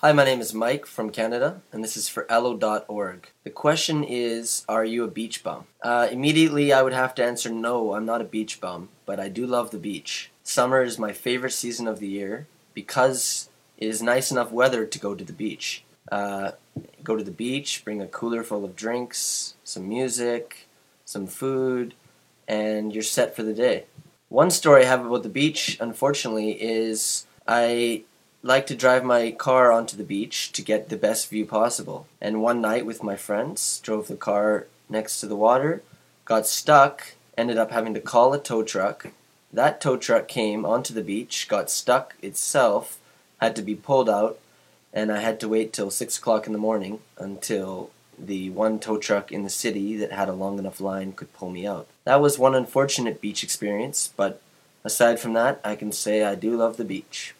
Hi, 0.00 0.12
my 0.12 0.24
name 0.24 0.40
is 0.40 0.54
Mike 0.54 0.86
from 0.86 1.10
Canada, 1.10 1.60
and 1.72 1.82
this 1.82 1.96
is 1.96 2.08
for 2.08 2.22
elllo.org. 2.26 3.30
The 3.42 3.50
question 3.50 4.04
is 4.04 4.64
Are 4.68 4.84
you 4.84 5.02
a 5.02 5.08
beach 5.08 5.42
bum? 5.42 5.64
Uh, 5.82 6.06
immediately, 6.08 6.72
I 6.72 6.82
would 6.82 6.92
have 6.92 7.16
to 7.16 7.24
answer 7.24 7.50
no, 7.50 7.94
I'm 7.94 8.06
not 8.06 8.20
a 8.20 8.24
beach 8.24 8.60
bum, 8.60 8.90
but 9.06 9.18
I 9.18 9.28
do 9.28 9.44
love 9.44 9.72
the 9.72 9.76
beach. 9.76 10.30
Summer 10.44 10.82
is 10.84 11.00
my 11.00 11.12
favorite 11.12 11.50
season 11.50 11.88
of 11.88 11.98
the 11.98 12.06
year 12.06 12.46
because 12.74 13.48
it 13.76 13.88
is 13.88 14.00
nice 14.00 14.30
enough 14.30 14.52
weather 14.52 14.86
to 14.86 14.98
go 15.00 15.16
to 15.16 15.24
the 15.24 15.32
beach. 15.32 15.82
Uh, 16.12 16.52
go 17.02 17.16
to 17.16 17.24
the 17.24 17.32
beach, 17.32 17.82
bring 17.84 18.00
a 18.00 18.06
cooler 18.06 18.44
full 18.44 18.64
of 18.64 18.76
drinks, 18.76 19.54
some 19.64 19.88
music, 19.88 20.68
some 21.04 21.26
food, 21.26 21.94
and 22.46 22.94
you're 22.94 23.02
set 23.02 23.34
for 23.34 23.42
the 23.42 23.52
day. 23.52 23.86
One 24.28 24.52
story 24.52 24.84
I 24.84 24.88
have 24.90 25.04
about 25.04 25.24
the 25.24 25.28
beach, 25.28 25.76
unfortunately, 25.80 26.52
is 26.52 27.26
I 27.48 28.04
like 28.42 28.66
to 28.68 28.76
drive 28.76 29.04
my 29.04 29.30
car 29.32 29.72
onto 29.72 29.96
the 29.96 30.04
beach 30.04 30.52
to 30.52 30.62
get 30.62 30.88
the 30.88 30.96
best 30.96 31.28
view 31.28 31.44
possible. 31.44 32.06
And 32.20 32.42
one 32.42 32.60
night 32.60 32.86
with 32.86 33.02
my 33.02 33.16
friends, 33.16 33.80
drove 33.80 34.08
the 34.08 34.16
car 34.16 34.66
next 34.88 35.20
to 35.20 35.26
the 35.26 35.36
water, 35.36 35.82
got 36.24 36.46
stuck, 36.46 37.14
ended 37.36 37.58
up 37.58 37.70
having 37.70 37.94
to 37.94 38.00
call 38.00 38.32
a 38.32 38.38
tow 38.38 38.62
truck. 38.62 39.08
That 39.52 39.80
tow 39.80 39.96
truck 39.96 40.28
came 40.28 40.64
onto 40.64 40.94
the 40.94 41.02
beach, 41.02 41.48
got 41.48 41.70
stuck 41.70 42.14
itself, 42.22 42.98
had 43.40 43.56
to 43.56 43.62
be 43.62 43.74
pulled 43.74 44.08
out, 44.08 44.38
and 44.92 45.10
I 45.10 45.20
had 45.20 45.40
to 45.40 45.48
wait 45.48 45.72
till 45.72 45.90
6 45.90 46.18
o'clock 46.18 46.46
in 46.46 46.52
the 46.52 46.58
morning 46.58 47.00
until 47.18 47.90
the 48.18 48.50
one 48.50 48.78
tow 48.78 48.98
truck 48.98 49.30
in 49.30 49.44
the 49.44 49.50
city 49.50 49.96
that 49.96 50.12
had 50.12 50.28
a 50.28 50.32
long 50.32 50.58
enough 50.58 50.80
line 50.80 51.12
could 51.12 51.32
pull 51.32 51.50
me 51.50 51.66
out. 51.66 51.86
That 52.04 52.20
was 52.20 52.38
one 52.38 52.54
unfortunate 52.54 53.20
beach 53.20 53.42
experience, 53.42 54.12
but 54.16 54.40
aside 54.84 55.20
from 55.20 55.34
that, 55.34 55.60
I 55.64 55.76
can 55.76 55.92
say 55.92 56.24
I 56.24 56.34
do 56.34 56.56
love 56.56 56.76
the 56.76 56.84
beach. 56.84 57.34